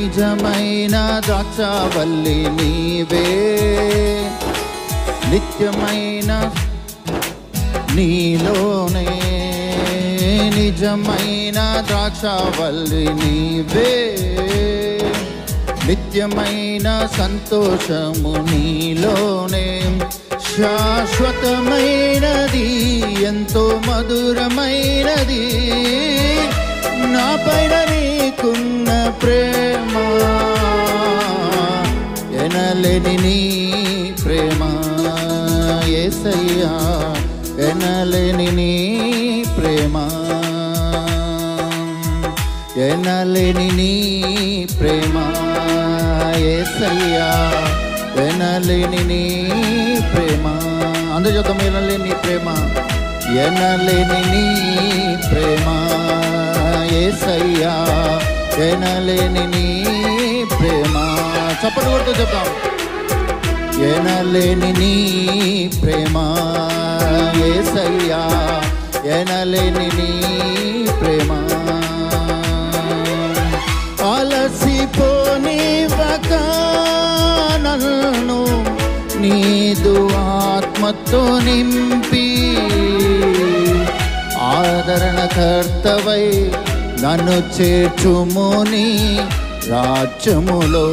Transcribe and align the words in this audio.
నిజమైన 0.00 1.20
ద్రాక్షవల్లి 1.24 2.46
నీవే. 2.50 3.60
నిత్యమైన 5.30 6.52
నీలోనే. 7.94 9.06
నిజమైన 10.60 11.84
ద్రాక్షవల్లి 11.86 13.14
నీవే. 13.14 14.16
నిత్యమైన 15.86 17.08
సంతోషము 17.18 18.54
నీలోనే. 18.54 20.00
శాశ్వతమైనది 20.30 21.28
ఎంతో 23.24 23.80
మధురమైనది. 23.86 25.50
నా 27.08 27.26
పైన 27.46 27.74
నీకున్న 27.90 28.88
ప్రేమ 29.22 29.94
ఎనలేని 32.44 33.16
నీ 33.16 33.38
ప్రేమ 34.24 34.62
ఏసయ్యా 35.94 36.72
ఎనలేని 37.68 38.48
నీ 38.52 38.72
ప్రేమ 39.58 39.96
ఎనలేని 42.80 43.68
నీ 43.70 43.92
ప్రేమ 44.80 45.16
ఏసయ్యా 46.36 47.28
ఎనలేని 48.16 49.02
నీ 49.04 49.22
ప్రేమ. 50.14 50.46
అందరి 51.16 51.66
ఎనలేని 51.66 52.14
ప్రేమ 52.14 52.48
ఎనలేని 53.36 54.20
నీ 54.32 54.44
ప్రేమ. 55.30 55.66
ఏసయ్యా 56.92 57.86
ఎనలేని 58.64 59.46
నీ 59.46 59.66
ప్రేమ. 60.44 60.96
చప్పటి 61.60 61.86
కొడుతూ 61.86 62.20
చెప్తాం 62.20 62.46
ఎనలేని 63.82 64.72
నీ 64.72 65.70
ప్రేమ. 65.82 66.16
ఏసయ్యా 67.44 68.22
ఎనలేని 69.18 69.78
నీ 69.78 69.88
ప్రేమ. 71.00 71.30
అలసిపోనివ్వక 74.14 76.32
నన్ను 77.66 78.40
నీదు 79.20 80.08
ఆత్మతో 80.16 81.38
నింపి 81.38 82.26
ఆదరణకర్తవై 84.40 86.26
నన్ను 87.02 87.30
చేర్చుముని 87.30 89.18
రాజ్యములో. 89.70 90.86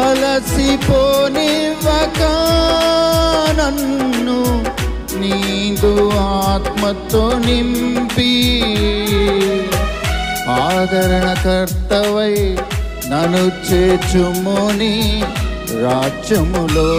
అలసిపోనివ్వక 0.00 2.22
నన్ను 3.60 4.64
నీదు 5.20 6.12
ఆత్మతో 6.14 7.32
నింపి. 7.46 8.32
ఆదరణకర్తవై 10.50 12.56
నన్ను 13.08 13.72
చేర్చుముని 13.72 15.22
రాజ్యములో. 15.82 16.90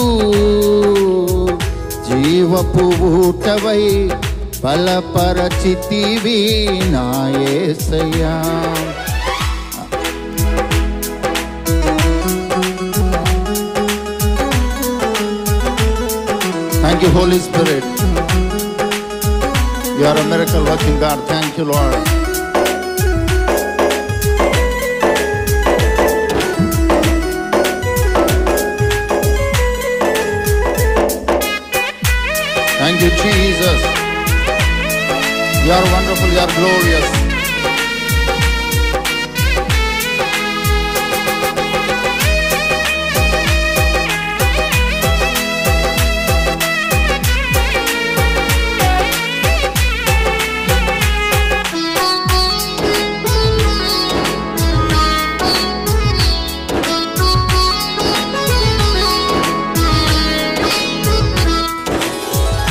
జీవపు 2.09 2.85
ఊటవై 3.13 3.83
బలపరచితివి 4.65 6.39
నాయసయ్యా 6.95 8.35
thank 16.81 17.05
you 17.05 17.11
Holy 17.17 17.41
Spirit 17.41 17.91
you 19.99 20.05
are 20.05 20.19
a 20.19 20.29
miracle 20.33 20.67
working 20.71 21.03
God 21.05 21.23
thank 21.29 21.59
you 21.61 21.67
Lord 21.73 21.99
Thank 32.99 33.13
you, 33.13 33.31
Jesus. 33.31 33.83
You 35.67 35.73
are 35.73 35.85
wonderful, 35.93 36.29
you 36.33 36.39
are 36.39 36.47
glorious. 36.47 37.26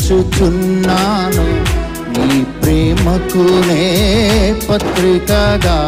నీ 2.19 2.43
ప్రేమకునే 2.43 3.83
పత్రికగా. 4.69 5.79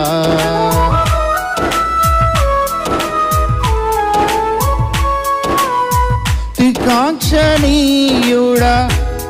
కాంక్షణీయుడ 6.87 8.59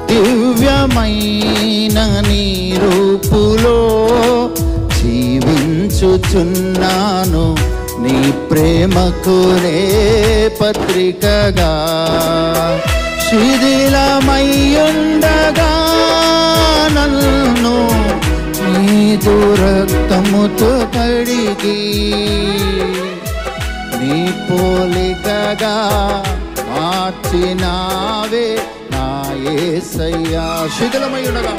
దివ్యమైన 0.07 2.00
నీ 2.28 2.74
రూపులో 2.81 3.91
జీవించుచున్నాను 6.01 7.56
నీ 8.00 8.31
ప్రేమకునే 8.31 9.79
పత్రికగా. 10.62 11.72
శిథిలమయ్యుండగా 13.29 14.13
నన్ను 16.91 17.75
నీదు 18.79 19.53
రక్తముతో 19.53 20.88
కడిగి. 20.95 22.13
నీ 24.01 24.31
పోలికగా 24.31 25.78
మార్చినావే 26.69 28.59
నా 28.91 29.33
ఏసయ్యా. 29.51 30.69
శిథిలమయ్యుండగా. 30.78 31.57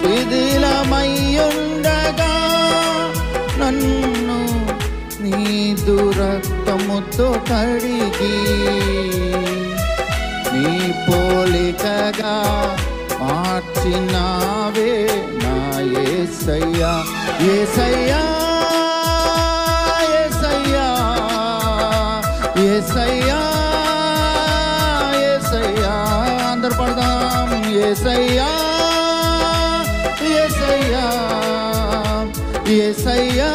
శిథిలమయ్యుండ 0.00 1.71
రక్తముతో 6.72 7.26
కడిగి 7.48 8.36
నీ 10.52 10.70
పోలికగా 11.06 12.36
మార్చినావే 13.20 14.92
నా 15.42 15.56
ఏసయ్యా. 16.04 16.92
ఏసయ్యా 17.54 18.22
ఏసయ్యా 20.20 20.86
ఏసయ్యా 22.68 23.40
ఏసయ్యా. 25.26 25.92
అందరు 26.52 26.76
పడదాం. 26.80 27.52
ఏసయ్యా 27.82 28.50
ఏసయ్యా 30.36 31.06
ఏసయ్యా. 32.80 33.52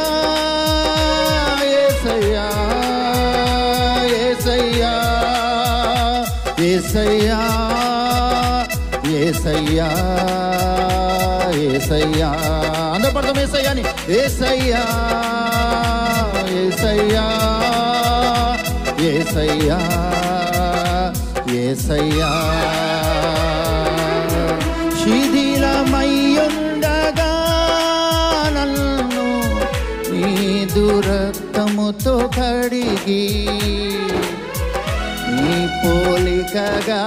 ఏసయ్యా 6.78 7.38
ఏసయ్యా 9.18 9.88
ఏసయ్యా. 11.66 12.30
అందరు 12.96 13.12
పడతాం 13.14 13.38
ఏసయ్యాని. 13.44 13.84
ఏసయ్యా 14.18 14.84
ఏసయ్యా 16.60 17.26
ఏసయ్యా 19.12 19.80
ఏసయ్యా. 21.62 22.32
శిథిలమయ్యుండగా 26.00 27.32
నన్ను 28.56 29.28
నీ 30.12 30.34
దురక్తముతో 30.76 32.16
కడిగి 32.38 33.24
నీ 35.38 35.58
పోలికగా 35.82 37.04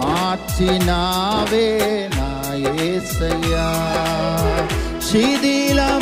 మార్చినావే 0.00 1.68
నా 2.16 2.28
యేసయ్యా 2.64 3.68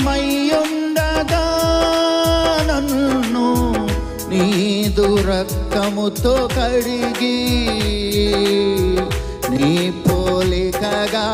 శిథిలమయ్యుండగా 0.05 1.45
నన్ను 2.69 3.49
నీదు 4.33 5.09
రక్తముతో 5.29 6.35
కడిగి 6.55 7.39
నీ 9.53 9.73
పోలికగా 10.07 11.27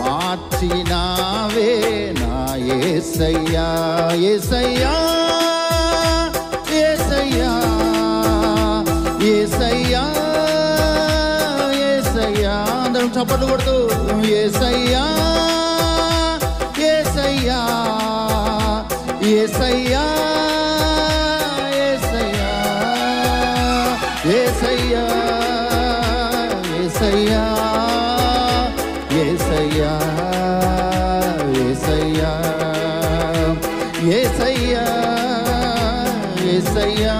మార్చినావే 0.00 1.72
నా 2.20 2.34
ఏసయ్యా. 2.78 3.68
ఏసయ్యా 4.30 4.94
ఏసయ్యా. 6.80 7.52
చప్పట్లు 13.25 13.45
కొడుతూ 13.47 13.73
యేసయ్యా 14.29 15.03
యేసయ్యా 16.81 17.59
యేసయ్యా 19.23 20.03
యేసయ్యా 21.77 22.53
యేసయ్యా 24.31 25.03
యేసయ్యా 29.15 29.15
యేసయ్యా 29.15 29.91
యేసయ్యా 31.57 32.33
యేసయ్యా 36.45 37.15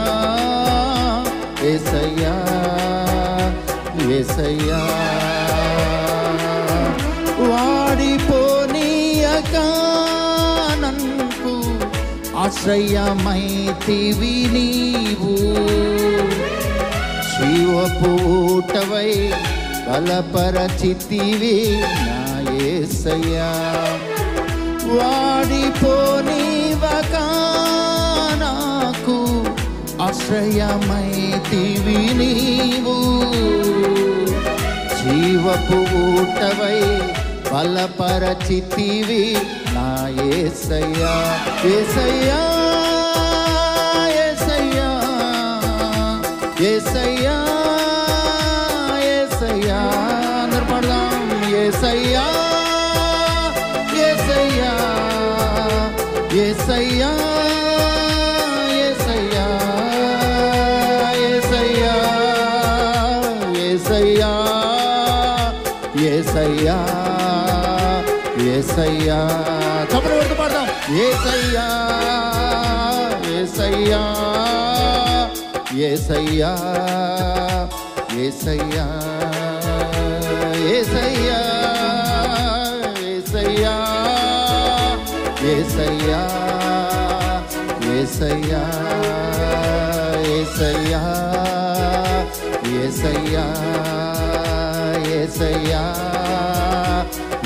యేసయ్యా 1.64 2.36
యేసయ్యా 4.02 4.02
వాడిపోనీయక 4.02 5.25
ఆశ్రయమైతివి 12.43 14.37
నీవు. 14.55 15.33
శివపూటవై 17.31 19.13
బలపరచితివి 19.87 21.57
నా 22.07 22.21
యేసయ్యా 22.51 23.51
వాడిపోనివక 24.97 27.15
నాకు 28.43 29.17
ఆశ్రయమైతివి 30.03 32.01
నీవు. 32.21 32.97
జీవపు 34.99 35.81
బలపరచితివి 37.53 39.25
ఏసయ్యా 40.07 41.13
ఏసయ్యా 41.71 42.41
ఏసయ్యా 44.19 44.89
ఏసయ్యా 46.69 47.37
ఏసయ్యా. 49.09 49.81
అందరు 50.43 50.67
పాడదాం 50.71 51.17
ఏసయ్యా 51.63 52.25
ఏసయ్యా 54.07 54.73
ఏసయ్యా 56.45 57.13
ఏసయ్యా 66.07 66.77
ఏసయ్యా. 68.49 69.19
యేసయ్యా 69.86 69.86
యేసయ్యా 69.86 69.86
యేసయ్యా 69.86 69.86
చప్పలు 69.92 70.14
కొడుతూ 70.14 70.36
పాడదాం 70.36 70.68
యేసయ్యా 70.98 71.66
యేసయ్యా 73.28 74.02
యేసయ్యా 75.80 76.52
యేసయ్యా 78.16 78.86
యేసయ్యా 80.62 81.38
యేసయ్యా 83.04 83.76
యేసయ్యా 85.44 86.22
యేసయ్యా 87.88 88.62
యేసయ్యా 90.26 91.04
యేసయ్యా 92.72 93.46
యేసయ్యా 95.08 95.84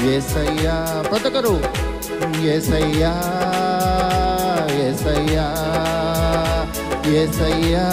యేసయ్యా 0.06 0.76
ప్రతి 1.10 1.28
ఒక్కరు 1.30 1.54
ఎసయ్యా 2.55 3.15
ఎసయ్యా 4.87 5.47
ఎసయ్యా 7.21 7.87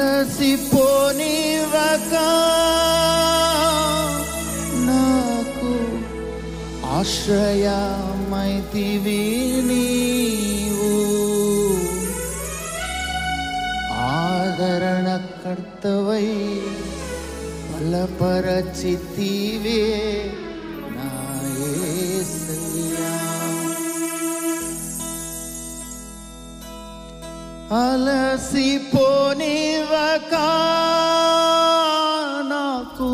అలసిపోని 0.00 1.36
వకా 1.72 2.28
నాకు 4.86 5.72
ఆశ్రయా 6.96 7.78
ಮೈತಿವಿ 8.38 9.20
ನೀವು 9.68 10.90
ಆದರಣ 14.08 15.06
ಕರ್ತವೈ 15.38 16.26
ಬಲಪರಚಿತೀವೇ 17.70 19.80
అలసి 27.78 28.68
నాకు 32.50 33.10